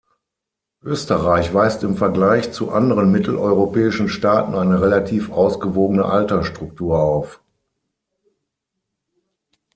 [0.81, 7.39] Österreich weist im Vergleich zu anderen mitteleuropäischen Staaten eine relativ ausgewogene Altersstruktur auf.